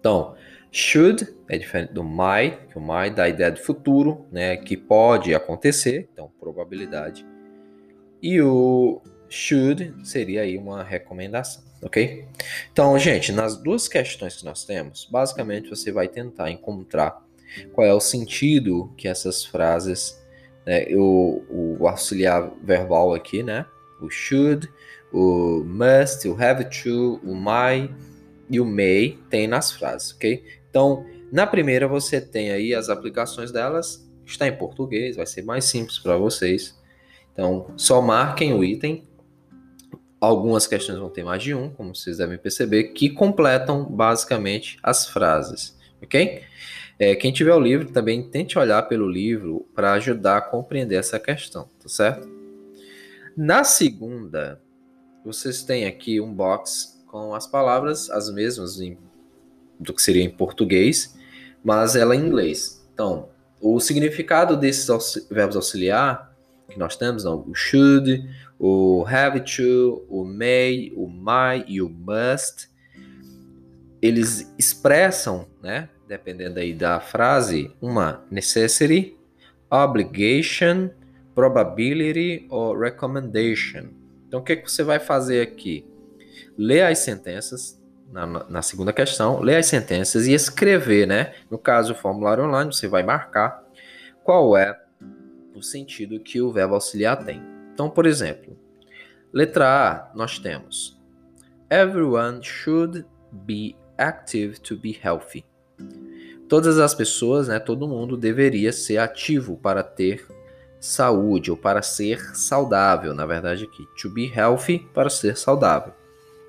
Então, 0.00 0.34
should 0.72 1.28
é 1.46 1.58
diferente 1.58 1.92
do 1.92 2.02
might, 2.02 2.68
que 2.70 2.78
o 2.78 2.80
might 2.80 3.14
dá 3.14 3.24
a 3.24 3.28
ideia 3.28 3.52
de 3.52 3.60
futuro, 3.60 4.24
né, 4.32 4.56
que 4.56 4.78
pode 4.78 5.34
acontecer, 5.34 6.08
então 6.10 6.32
probabilidade. 6.40 7.26
E 8.22 8.40
o 8.40 9.02
should 9.28 9.94
seria 10.02 10.40
aí 10.40 10.56
uma 10.56 10.82
recomendação, 10.82 11.62
ok? 11.82 12.24
Então, 12.72 12.98
gente, 12.98 13.30
nas 13.30 13.58
duas 13.58 13.88
questões 13.88 14.36
que 14.36 14.44
nós 14.46 14.64
temos, 14.64 15.06
basicamente 15.10 15.68
você 15.68 15.92
vai 15.92 16.08
tentar 16.08 16.50
encontrar 16.50 17.22
qual 17.74 17.86
é 17.86 17.92
o 17.92 18.00
sentido 18.00 18.90
que 18.96 19.06
essas 19.06 19.44
frases, 19.44 20.18
né, 20.68 20.86
o, 20.90 21.78
o 21.80 21.88
auxiliar 21.88 22.52
verbal 22.62 23.14
aqui, 23.14 23.42
né, 23.42 23.64
o 24.02 24.10
should, 24.10 24.70
o 25.10 25.64
must, 25.64 26.28
o 26.28 26.36
have 26.38 26.66
to, 26.66 27.18
o 27.24 27.34
might 27.34 27.90
e 28.50 28.60
o 28.60 28.66
may 28.66 29.18
tem 29.30 29.46
nas 29.46 29.72
frases, 29.72 30.12
ok? 30.12 30.44
Então, 30.68 31.06
na 31.32 31.46
primeira 31.46 31.88
você 31.88 32.20
tem 32.20 32.50
aí 32.50 32.74
as 32.74 32.90
aplicações 32.90 33.50
delas, 33.50 34.06
está 34.26 34.46
em 34.46 34.56
português, 34.56 35.16
vai 35.16 35.24
ser 35.24 35.42
mais 35.42 35.64
simples 35.64 35.98
para 35.98 36.18
vocês. 36.18 36.78
Então, 37.32 37.72
só 37.76 38.02
marquem 38.02 38.52
o 38.52 38.62
item 38.62 39.08
Algumas 40.20 40.66
questões 40.66 40.98
vão 40.98 41.08
ter 41.08 41.22
mais 41.22 41.40
de 41.40 41.54
um, 41.54 41.70
como 41.70 41.94
vocês 41.94 42.18
devem 42.18 42.36
perceber, 42.36 42.88
que 42.88 43.08
completam 43.08 43.84
basicamente 43.84 44.76
as 44.82 45.06
frases, 45.06 45.76
ok? 46.02 46.42
É, 46.98 47.14
quem 47.14 47.32
tiver 47.32 47.54
o 47.54 47.60
livro 47.60 47.92
também 47.92 48.28
tente 48.28 48.58
olhar 48.58 48.82
pelo 48.82 49.08
livro 49.08 49.66
para 49.74 49.92
ajudar 49.92 50.38
a 50.38 50.40
compreender 50.40 50.96
essa 50.96 51.18
questão, 51.18 51.68
tá 51.80 51.88
certo? 51.88 52.28
Na 53.36 53.62
segunda, 53.62 54.60
vocês 55.24 55.62
têm 55.62 55.86
aqui 55.86 56.20
um 56.20 56.34
box 56.34 57.00
com 57.06 57.34
as 57.34 57.46
palavras 57.46 58.10
as 58.10 58.32
mesmas 58.32 58.80
em, 58.80 58.98
do 59.78 59.94
que 59.94 60.02
seria 60.02 60.24
em 60.24 60.30
português, 60.30 61.16
mas 61.62 61.94
ela 61.94 62.16
em 62.16 62.26
inglês. 62.26 62.84
Então, 62.92 63.28
o 63.60 63.78
significado 63.78 64.56
desses 64.56 64.88
verbos 65.30 65.54
auxiliar 65.54 66.36
que 66.68 66.78
nós 66.78 66.96
temos, 66.96 67.24
não, 67.24 67.44
o 67.48 67.54
should, 67.54 68.28
o 68.58 69.04
have 69.06 69.40
to, 69.40 70.04
o 70.08 70.24
may, 70.24 70.92
o 70.96 71.08
might 71.08 71.64
e 71.72 71.80
o 71.80 71.88
must, 71.88 72.68
eles 74.02 74.52
expressam, 74.58 75.46
né, 75.62 75.88
dependendo 76.08 76.58
aí 76.58 76.72
da 76.72 76.98
frase, 76.98 77.70
uma 77.80 78.24
necessity, 78.30 79.16
obligation, 79.70 80.88
probability 81.34 82.46
ou 82.48 82.76
recommendation. 82.76 83.88
Então, 84.26 84.40
o 84.40 84.42
que, 84.42 84.56
que 84.56 84.72
você 84.72 84.82
vai 84.82 84.98
fazer 84.98 85.42
aqui? 85.42 85.86
Ler 86.56 86.82
as 86.82 86.98
sentenças, 86.98 87.80
na, 88.10 88.26
na 88.26 88.62
segunda 88.62 88.92
questão, 88.92 89.40
ler 89.40 89.56
as 89.56 89.66
sentenças 89.66 90.26
e 90.26 90.32
escrever, 90.32 91.06
né? 91.06 91.34
No 91.50 91.58
caso, 91.58 91.92
o 91.92 91.96
formulário 91.96 92.44
online, 92.44 92.72
você 92.72 92.88
vai 92.88 93.02
marcar 93.02 93.62
qual 94.24 94.56
é 94.56 94.78
o 95.54 95.62
sentido 95.62 96.18
que 96.20 96.40
o 96.40 96.50
verbo 96.50 96.74
auxiliar 96.74 97.22
tem. 97.24 97.42
Então, 97.72 97.90
por 97.90 98.06
exemplo, 98.06 98.58
letra 99.32 99.66
A, 99.66 100.10
nós 100.14 100.38
temos 100.38 100.98
Everyone 101.70 102.42
should 102.42 103.04
be 103.32 103.76
active 103.98 104.58
to 104.60 104.76
be 104.76 104.98
healthy. 105.04 105.44
Todas 106.48 106.78
as 106.78 106.94
pessoas, 106.94 107.48
né, 107.48 107.58
todo 107.58 107.86
mundo 107.86 108.16
deveria 108.16 108.72
ser 108.72 108.96
ativo 108.98 109.56
para 109.56 109.82
ter 109.82 110.26
saúde 110.80 111.50
ou 111.50 111.56
para 111.56 111.82
ser 111.82 112.34
saudável, 112.34 113.12
na 113.12 113.26
verdade 113.26 113.64
aqui, 113.64 113.86
to 114.00 114.08
be 114.08 114.32
healthy 114.34 114.78
para 114.94 115.10
ser 115.10 115.36
saudável. 115.36 115.92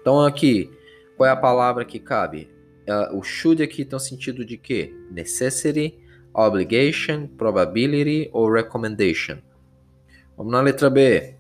Então 0.02 0.22
aqui, 0.22 0.72
qual 1.18 1.28
é 1.28 1.32
a 1.32 1.36
palavra 1.36 1.84
que 1.84 2.00
cabe? 2.00 2.50
Uh, 2.88 3.18
o 3.18 3.24
should 3.24 3.62
aqui 3.62 3.84
tem 3.84 3.98
o 3.98 4.00
sentido 4.00 4.46
de 4.46 4.58
quê? 4.58 4.94
Necessity, 5.12 6.00
obligation, 6.34 7.28
probability 7.28 8.30
ou 8.32 8.52
recommendation. 8.52 9.40
Vamos 10.38 10.54
na 10.54 10.62
letra 10.62 10.90
B. 10.90 11.36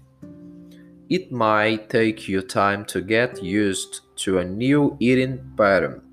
It 1.09 1.33
might 1.33 1.87
take 1.87 2.31
you 2.31 2.43
time 2.43 2.83
to 2.85 2.99
get 3.01 3.41
used 3.41 4.01
to 4.23 4.37
a 4.37 4.43
new 4.43 4.95
eating 4.99 5.39
pattern. 5.55 6.08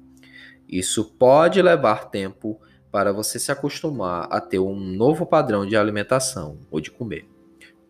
Isso 0.69 1.05
pode 1.17 1.61
levar 1.63 2.11
tempo 2.11 2.61
para 2.91 3.13
você 3.13 3.39
se 3.39 3.53
acostumar 3.53 4.27
a 4.31 4.41
ter 4.41 4.59
um 4.59 4.75
novo 4.75 5.27
padrão 5.27 5.67
de 5.67 5.77
alimentação 5.77 6.59
ou 6.71 6.81
de 6.81 6.91
comer. 6.91 7.29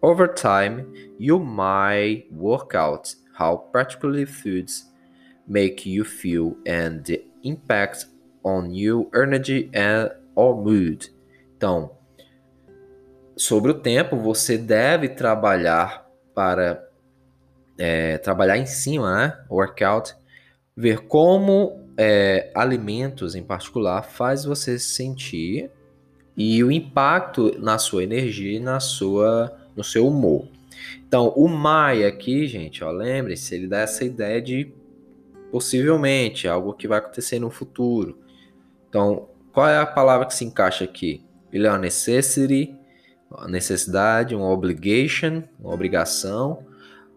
Over 0.02 0.35
time, 0.35 0.85
you 1.18 1.38
might 1.38 2.28
work 2.33 2.76
out 2.76 3.16
how 3.38 3.59
particular 3.59 4.26
foods 4.26 4.92
make 5.47 5.88
you 5.88 6.04
feel 6.04 6.56
and 6.66 7.02
the 7.04 7.25
impact 7.42 8.06
on 8.45 8.71
your 8.73 9.09
energy 9.14 9.71
and 9.75 10.11
or 10.35 10.56
mood. 10.56 11.12
Então, 11.56 11.97
sobre 13.37 13.71
o 13.71 13.75
tempo, 13.75 14.16
você 14.16 14.59
deve 14.59 15.09
trabalhar 15.09 16.06
para 16.35 16.87
é, 17.78 18.18
trabalhar 18.18 18.56
em 18.59 18.66
cima, 18.66 19.16
né? 19.16 19.45
Workout, 19.50 20.14
ver 20.76 21.06
como 21.06 21.86
é, 21.96 22.50
alimentos 22.54 23.34
em 23.34 23.42
particular 23.42 24.02
faz 24.02 24.44
você 24.44 24.78
se 24.78 24.94
sentir 24.94 25.70
e 26.36 26.62
o 26.62 26.70
impacto 26.70 27.58
na 27.58 27.78
sua 27.78 28.04
energia 28.04 28.58
e 28.58 28.60
na 28.60 28.78
sua, 28.78 29.56
no 29.74 29.82
seu 29.82 30.06
humor. 30.06 30.48
Então, 31.06 31.28
o 31.36 31.48
Mai 31.48 32.04
aqui, 32.04 32.46
gente, 32.46 32.84
ó, 32.84 32.90
lembre-se, 32.90 33.54
ele 33.54 33.66
dá 33.66 33.78
essa 33.78 34.04
ideia 34.04 34.42
de 34.42 34.72
possivelmente 35.50 36.46
algo 36.46 36.74
que 36.74 36.86
vai 36.86 36.98
acontecer 36.98 37.38
no 37.38 37.50
futuro. 37.50 38.18
Então, 38.88 39.28
qual 39.52 39.68
é 39.68 39.78
a 39.78 39.86
palavra 39.86 40.26
que 40.26 40.34
se 40.34 40.44
encaixa 40.44 40.84
aqui? 40.84 41.24
Ele 41.50 41.66
é 41.66 41.70
uma 41.70 41.78
necessity, 41.78 42.74
uma 43.30 43.48
necessidade, 43.48 44.34
uma 44.34 44.50
obligation, 44.50 45.42
uma 45.58 45.72
obrigação, 45.72 46.65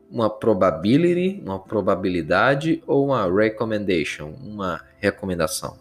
uma 0.09 0.29
probability, 0.29 1.41
uma 1.45 1.59
probabilidade 1.59 2.83
ou 2.87 3.05
uma 3.05 3.31
recommendation, 3.31 4.33
uma 4.41 4.81
recomendação. 4.97 5.77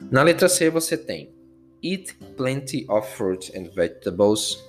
Na 0.00 0.22
letra 0.22 0.48
C 0.48 0.70
você 0.70 0.96
tem 0.96 1.34
Eat 1.82 2.14
plenty 2.36 2.86
of 2.88 3.06
fruit 3.16 3.52
and 3.54 3.70
vegetables. 3.74 4.64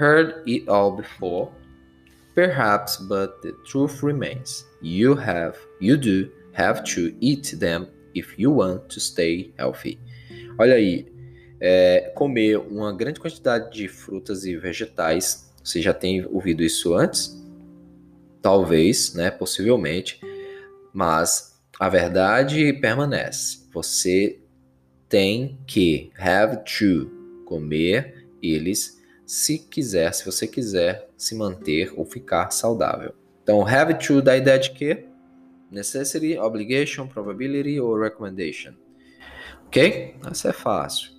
Heard 0.00 0.42
it 0.46 0.68
all 0.68 0.96
before. 0.96 1.52
Perhaps, 2.34 2.96
but 2.96 3.40
the 3.42 3.52
truth 3.64 4.02
remains. 4.02 4.66
You 4.82 5.14
have, 5.14 5.56
you 5.80 5.96
do 5.96 6.30
have 6.52 6.82
to 6.94 7.14
eat 7.20 7.56
them 7.58 7.88
if 8.14 8.38
you 8.38 8.50
want 8.50 8.88
to 8.88 9.00
stay 9.00 9.52
healthy. 9.58 9.98
Olha 10.58 10.74
aí, 10.74 11.06
é, 11.60 12.12
comer 12.14 12.58
uma 12.58 12.92
grande 12.92 13.20
quantidade 13.20 13.70
de 13.72 13.86
frutas 13.86 14.44
e 14.44 14.56
vegetais. 14.56 15.52
Você 15.62 15.80
já 15.80 15.94
tem 15.94 16.26
ouvido 16.26 16.62
isso 16.62 16.94
antes? 16.94 17.36
Talvez, 18.46 19.12
né? 19.12 19.28
Possivelmente. 19.28 20.20
Mas 20.92 21.60
a 21.80 21.88
verdade 21.88 22.72
permanece. 22.74 23.68
Você 23.72 24.40
tem 25.08 25.58
que 25.66 26.12
have 26.16 26.58
to 26.58 27.10
comer 27.44 28.28
eles 28.40 29.02
se 29.26 29.58
quiser, 29.58 30.14
se 30.14 30.24
você 30.24 30.46
quiser 30.46 31.08
se 31.16 31.34
manter 31.34 31.92
ou 31.96 32.04
ficar 32.04 32.52
saudável. 32.52 33.16
Então, 33.42 33.66
have 33.66 33.94
to 33.94 34.22
dá 34.22 34.34
a 34.34 34.36
ideia 34.36 34.60
de 34.60 34.70
que 34.70 35.06
necessity, 35.68 36.38
obligation, 36.38 37.08
probability 37.08 37.80
ou 37.80 37.98
recommendation. 37.98 38.74
Ok? 39.66 40.14
Essa 40.30 40.50
é 40.50 40.52
fácil. 40.52 41.10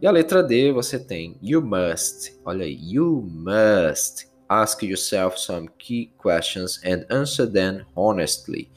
E 0.00 0.06
a 0.06 0.12
letra 0.12 0.40
D 0.40 0.70
você 0.70 1.00
tem 1.00 1.36
you 1.42 1.60
must. 1.60 2.38
Olha 2.44 2.64
aí, 2.64 2.78
you 2.80 3.28
must 3.28 4.28
ask 4.48 4.82
yourself 4.82 5.38
some 5.38 5.68
key 5.78 6.12
questions 6.18 6.80
and 6.84 7.04
answer 7.10 7.46
them 7.46 7.84
honestly. 7.94 8.70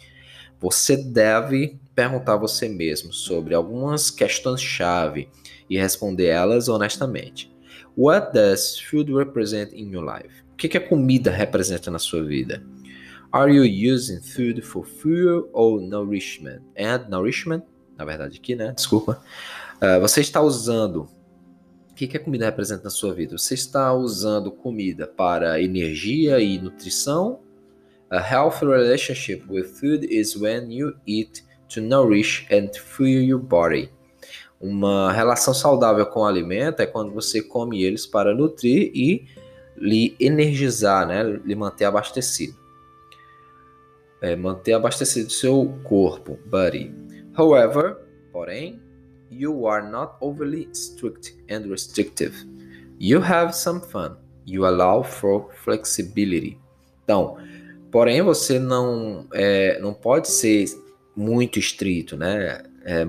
Você 0.59 0.97
deve 0.97 1.79
perguntar 1.95 2.33
a 2.33 2.37
você 2.37 2.67
mesmo 2.67 3.13
sobre 3.13 3.53
algumas 3.53 4.11
questões-chave 4.11 5.29
e 5.69 5.77
responder 5.77 6.27
elas 6.27 6.67
honestamente. 6.67 7.51
What 7.97 8.33
does 8.33 8.79
food 8.79 9.11
represent 9.13 9.73
in 9.73 9.91
your 9.91 10.03
life? 10.03 10.43
O 10.53 10.55
que, 10.55 10.67
que 10.67 10.77
a 10.77 10.87
comida 10.87 11.31
representa 11.31 11.89
na 11.89 11.99
sua 11.99 12.23
vida? 12.23 12.63
Are 13.31 13.53
you 13.53 13.63
using 13.63 14.21
food 14.21 14.61
for 14.61 14.85
fuel 14.85 15.49
or 15.53 15.79
nourishment? 15.79 16.61
And 16.77 17.07
nourishment, 17.09 17.63
na 17.97 18.03
verdade 18.03 18.37
aqui, 18.37 18.55
né? 18.55 18.73
Desculpa. 18.75 19.21
Uh, 19.81 19.99
você 20.01 20.21
está 20.21 20.41
usando. 20.41 21.07
Que, 21.99 22.07
que 22.07 22.15
a 22.15 22.19
comida 22.21 22.45
representa 22.45 22.85
na 22.85 22.89
sua 22.89 23.13
vida? 23.13 23.37
Você 23.37 23.55
está 23.55 23.93
usando 23.93 24.53
comida 24.53 25.05
para 25.05 25.61
energia 25.61 26.39
e 26.39 26.57
nutrição? 26.57 27.41
A 28.09 28.21
healthy 28.21 28.65
relationship 28.65 29.43
with 29.49 29.65
food 29.65 30.07
is 30.09 30.33
when 30.33 30.71
you 30.71 30.95
eat 31.05 31.43
to 31.67 31.81
nourish 31.81 32.47
and 32.49 32.73
fuel 32.73 33.21
your 33.21 33.41
body. 33.41 33.91
Uma 34.61 35.11
relação 35.11 35.53
saudável 35.53 36.05
com 36.05 36.21
o 36.21 36.25
alimento 36.25 36.79
é 36.79 36.85
quando 36.85 37.11
você 37.11 37.41
come 37.41 37.83
eles 37.83 38.07
para 38.07 38.33
nutrir 38.33 38.93
e 38.95 39.25
lhe 39.75 40.15
energizar, 40.21 41.05
né? 41.05 41.21
lhe 41.21 41.53
manter 41.53 41.83
abastecido. 41.83 42.57
É, 44.21 44.37
manter 44.37 44.71
abastecido 44.71 45.29
seu 45.29 45.77
corpo, 45.83 46.39
body. 46.45 46.95
However, 47.37 47.97
porém, 48.31 48.81
you 49.31 49.67
are 49.67 49.87
not 49.87 50.15
overly 50.21 50.67
strict 50.73 51.33
and 51.49 51.69
restrictive. 51.69 52.35
You 52.97 53.21
have 53.21 53.53
some 53.53 53.81
fun. 53.81 54.17
You 54.45 54.65
allow 54.65 55.03
for 55.03 55.49
flexibility. 55.63 56.57
Então, 57.03 57.37
porém, 57.91 58.21
você 58.21 58.59
não, 58.59 59.27
é, 59.33 59.79
não 59.79 59.93
pode 59.93 60.29
ser 60.29 60.65
muito 61.15 61.59
estrito, 61.59 62.17
né? 62.17 62.63
É, 62.83 63.05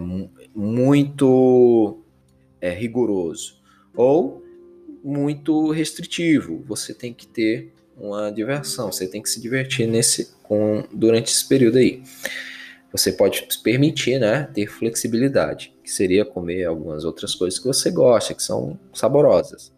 muito 0.55 2.03
é, 2.61 2.71
rigoroso 2.71 3.61
ou 3.97 4.45
muito 5.03 5.71
restritivo. 5.71 6.63
Você 6.67 6.93
tem 6.93 7.13
que 7.13 7.27
ter 7.27 7.73
uma 7.97 8.31
diversão, 8.31 8.91
você 8.91 9.07
tem 9.07 9.23
que 9.23 9.29
se 9.29 9.41
divertir 9.41 9.87
nesse 9.87 10.33
com 10.43 10.85
durante 10.93 11.31
esse 11.31 11.47
período 11.47 11.79
aí. 11.79 12.03
Você 12.93 13.13
pode 13.13 13.47
permitir, 13.63 14.19
né, 14.19 14.51
ter 14.53 14.67
flexibilidade, 14.67 15.73
que 15.91 15.97
seria 15.97 16.25
comer 16.25 16.65
algumas 16.65 17.05
outras 17.05 17.35
coisas 17.35 17.59
que 17.59 17.67
você 17.67 17.91
gosta, 17.91 18.33
que 18.33 18.43
são 18.43 18.79
saborosas. 18.95 19.73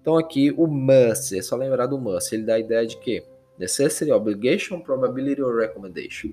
Então 0.00 0.16
aqui 0.16 0.50
o 0.56 0.66
must, 0.66 1.36
é 1.36 1.42
só 1.42 1.56
lembrar 1.56 1.84
do 1.84 1.98
must, 1.98 2.34
ele 2.34 2.44
dá 2.44 2.54
a 2.54 2.58
ideia 2.58 2.86
de 2.86 2.96
que 2.96 3.22
necessity, 3.58 4.10
obligation, 4.10 4.80
probability 4.80 5.42
or 5.42 5.58
recommendation 5.58 6.30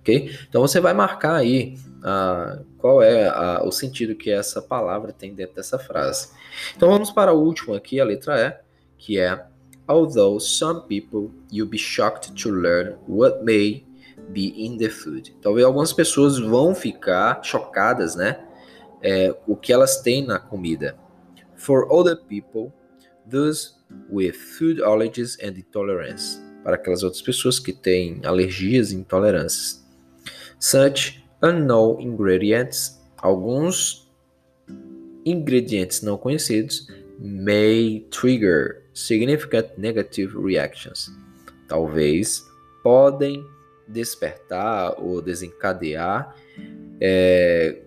ok? 0.00 0.30
Então 0.48 0.62
você 0.62 0.80
vai 0.80 0.94
marcar 0.94 1.34
aí 1.34 1.76
ah, 2.02 2.60
qual 2.78 3.02
é 3.02 3.28
a, 3.28 3.62
o 3.64 3.72
sentido 3.72 4.14
que 4.14 4.30
essa 4.30 4.62
palavra 4.62 5.12
tem 5.12 5.34
dentro 5.34 5.56
dessa 5.56 5.78
frase. 5.78 6.30
Então 6.76 6.88
vamos 6.88 7.10
para 7.10 7.32
o 7.32 7.42
último 7.42 7.74
aqui, 7.74 8.00
a 8.00 8.04
letra 8.04 8.40
E, 8.40 8.56
que 8.96 9.18
é 9.18 9.44
Although 9.90 10.38
some 10.38 10.82
people 10.86 11.30
you'll 11.50 11.68
be 11.68 11.78
shocked 11.78 12.34
to 12.42 12.50
learn 12.50 12.96
what 13.08 13.42
may 13.42 13.86
be 14.38 14.54
in 14.64 14.78
the 14.78 14.88
food. 14.88 15.34
Talvez 15.42 15.66
algumas 15.66 15.92
pessoas 15.92 16.38
vão 16.38 16.74
ficar 16.74 17.42
chocadas, 17.42 18.14
né? 18.14 18.40
É, 19.02 19.36
o 19.46 19.56
que 19.56 19.72
elas 19.72 20.00
têm 20.00 20.24
na 20.24 20.38
comida. 20.38 20.96
For 21.56 21.90
other 21.90 22.16
people, 22.16 22.72
those 23.28 23.74
with 24.10 24.32
food 24.32 24.80
allergies 24.80 25.36
and 25.42 25.58
intolerance. 25.58 26.40
Para 26.62 26.76
aquelas 26.76 27.02
outras 27.02 27.22
pessoas 27.22 27.58
que 27.58 27.72
têm 27.72 28.20
alergias 28.24 28.92
e 28.92 28.96
intolerâncias. 28.96 29.84
Such 30.60 31.24
unknown 31.42 32.00
ingredients, 32.00 33.00
alguns 33.16 34.08
ingredientes 35.24 36.02
não 36.02 36.16
conhecidos, 36.16 36.86
may 37.18 38.06
trigger 38.10 38.84
significant 38.92 39.68
negative 39.76 40.36
reactions. 40.36 41.10
Talvez 41.68 42.42
podem 42.82 43.44
despertar 43.88 45.00
ou 45.00 45.22
desencadear 45.22 46.34
é, 47.00 47.80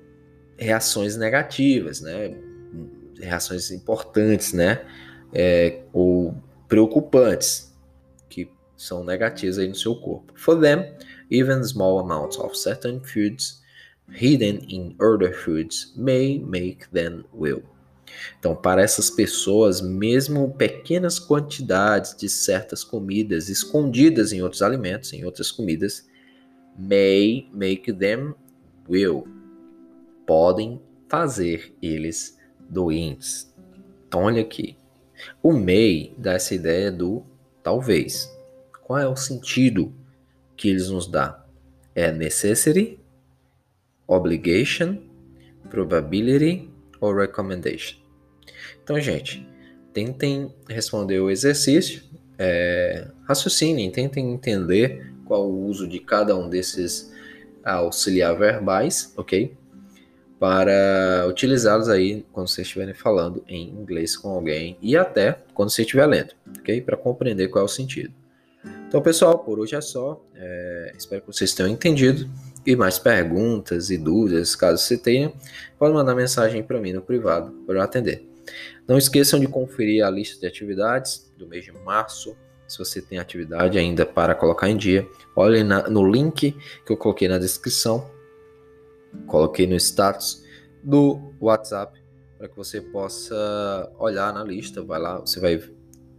reações 0.58 1.16
negativas, 1.16 2.02
né? 2.02 2.36
Reações 3.20 3.72
importantes, 3.72 4.54
né? 4.54 4.86
É, 5.34 5.82
ou 5.94 6.36
preocupantes 6.68 7.74
que 8.28 8.50
são 8.76 9.04
negativas 9.04 9.58
aí 9.58 9.68
no 9.68 9.76
seu 9.76 9.96
corpo. 9.96 10.34
For 10.36 10.60
them, 10.60 10.86
Even 11.32 11.64
small 11.64 12.00
amounts 12.00 12.36
of 12.36 12.58
certain 12.58 13.00
foods 13.00 13.62
hidden 14.12 14.66
in 14.68 14.98
other 15.00 15.32
foods 15.32 15.94
may 15.96 16.40
make 16.40 16.92
them 16.92 17.24
well. 17.32 17.62
Então, 18.40 18.56
para 18.56 18.82
essas 18.82 19.10
pessoas, 19.10 19.82
mesmo 19.82 20.54
pequenas 20.54 21.20
quantidades 21.20 22.16
de 22.16 22.28
certas 22.30 22.84
comidas 22.84 23.50
escondidas 23.50 24.32
em 24.32 24.42
outros 24.42 24.62
alimentos, 24.62 25.14
em 25.14 25.24
outras 25.24 25.52
comidas, 25.52 26.08
may 26.78 27.50
make 27.54 27.92
them 27.94 28.34
well. 28.88 29.28
Podem 30.26 30.82
fazer 31.08 31.76
eles 31.82 32.38
doentes. 32.70 33.54
Então, 34.08 34.24
olha 34.24 34.42
aqui. 34.42 34.78
O 35.44 35.54
may 35.54 36.14
dá 36.18 36.34
essa 36.34 36.56
ideia 36.56 36.92
do 36.92 37.24
talvez. 37.62 38.32
Qual 38.84 38.98
é 38.98 39.08
o 39.08 39.16
sentido 39.16 39.94
que 40.58 40.70
eles 40.70 40.90
nos 40.90 41.08
dá 41.08 41.46
é 41.96 42.12
necessity, 42.12 43.00
obligation, 44.08 44.98
probability 45.70 46.70
ou 47.00 47.16
recommendation. 47.16 48.01
Então, 48.84 49.00
gente, 49.00 49.48
tentem 49.94 50.54
responder 50.70 51.20
o 51.20 51.30
exercício, 51.30 52.04
é, 52.38 53.08
raciocinem, 53.28 53.92
tentem 53.92 54.34
entender 54.34 55.14
qual 55.26 55.50
o 55.50 55.66
uso 55.66 55.88
de 55.88 56.00
cada 56.00 56.36
um 56.36 56.50
desses 56.50 57.12
auxiliar 57.64 58.36
verbais, 58.38 59.14
ok? 59.16 59.56
Para 60.40 61.28
utilizá-los 61.30 61.88
aí 61.88 62.26
quando 62.32 62.48
vocês 62.48 62.66
estiverem 62.66 62.96
falando 62.96 63.44
em 63.48 63.70
inglês 63.70 64.18
com 64.18 64.30
alguém 64.30 64.78
e 64.82 64.98
até 64.98 65.38
quando 65.54 65.70
você 65.70 65.84
estiver 65.84 66.06
lendo, 66.08 66.34
ok? 66.60 66.82
Para 66.82 66.98
compreender 66.98 67.48
qual 67.50 67.62
é 67.64 67.66
o 67.66 67.70
sentido. 67.70 68.12
Então, 68.88 69.02
pessoal, 69.02 69.40
por 69.40 69.60
hoje 69.60 69.76
é 69.76 69.82
só. 69.82 70.22
É, 70.36 70.94
espero 70.98 71.22
que 71.22 71.28
vocês 71.28 71.54
tenham 71.54 71.70
entendido. 71.70 72.30
E 72.66 72.76
mais 72.76 73.00
perguntas 73.00 73.90
e 73.90 73.98
dúvidas, 73.98 74.56
caso 74.56 74.84
você 74.84 74.96
tenha, 74.96 75.34
pode 75.80 75.94
mandar 75.94 76.14
mensagem 76.14 76.62
para 76.62 76.80
mim 76.80 76.94
no 76.94 77.02
privado 77.02 77.52
para 77.66 77.80
eu 77.80 77.82
atender. 77.82 78.31
Não 78.88 78.98
esqueçam 78.98 79.40
de 79.40 79.48
conferir 79.48 80.06
a 80.06 80.10
lista 80.10 80.40
de 80.40 80.48
atividades 80.48 81.32
do 81.38 81.48
mês 81.48 81.66
de 81.66 81.72
março. 81.72 82.36
Se 82.68 82.78
você 82.78 83.02
tem 83.02 83.20
atividade 83.20 83.78
ainda 83.78 84.06
para 84.06 84.34
colocar 84.34 84.70
em 84.70 84.78
dia, 84.78 85.08
olhe 85.36 85.64
na, 85.64 85.90
no 85.90 86.10
link 86.10 86.56
que 86.86 86.92
eu 86.92 86.98
coloquei 86.98 87.28
na 87.28 87.38
descrição. 87.38 88.10
Coloquei 89.28 89.68
no 89.68 89.76
status 89.76 90.44
do 90.82 91.34
WhatsApp 91.40 92.00
para 92.38 92.48
que 92.48 92.56
você 92.56 92.82
possa 92.82 93.92
olhar 94.00 94.34
na 94.34 94.44
lista. 94.44 94.82
Vai 94.82 95.00
lá, 95.00 95.20
você 95.20 95.40
vai 95.40 95.62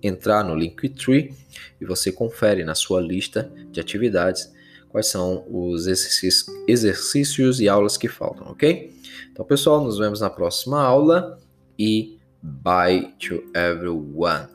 entrar 0.03 0.45
no 0.45 0.55
Linktree 0.55 1.35
e 1.81 1.85
você 1.85 2.12
confere 2.12 2.64
na 2.64 2.75
sua 2.75 3.01
lista 3.01 3.51
de 3.71 3.81
atividades 3.81 4.53
quais 4.88 5.07
são 5.07 5.45
os 5.49 5.87
exercícios, 5.87 7.61
e 7.61 7.68
aulas 7.68 7.97
que 7.97 8.09
faltam, 8.09 8.47
ok? 8.49 8.92
Então, 9.33 9.42
pessoal, 9.42 9.83
nos 9.83 9.99
vemos 9.99 10.21
na 10.21 10.29
próxima 10.29 10.83
aula 10.83 11.38
e 11.79 12.18
bye 12.42 13.12
to 13.20 13.52
everyone. 13.55 14.48